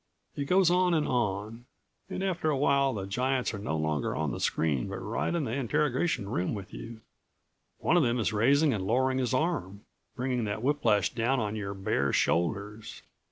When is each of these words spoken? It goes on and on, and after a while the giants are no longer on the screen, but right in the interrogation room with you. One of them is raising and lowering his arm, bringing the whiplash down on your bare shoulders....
It 0.35 0.45
goes 0.45 0.71
on 0.71 0.95
and 0.95 1.07
on, 1.07 1.65
and 2.09 2.23
after 2.23 2.49
a 2.49 2.57
while 2.57 2.95
the 2.95 3.05
giants 3.05 3.53
are 3.53 3.59
no 3.59 3.77
longer 3.77 4.15
on 4.15 4.31
the 4.31 4.39
screen, 4.39 4.87
but 4.87 4.95
right 4.97 5.31
in 5.35 5.43
the 5.43 5.51
interrogation 5.51 6.27
room 6.27 6.55
with 6.55 6.73
you. 6.73 7.01
One 7.77 7.97
of 7.97 8.01
them 8.01 8.17
is 8.17 8.33
raising 8.33 8.73
and 8.73 8.83
lowering 8.87 9.19
his 9.19 9.31
arm, 9.35 9.81
bringing 10.15 10.45
the 10.45 10.55
whiplash 10.55 11.13
down 11.13 11.39
on 11.39 11.55
your 11.55 11.75
bare 11.75 12.11
shoulders.... 12.13 13.03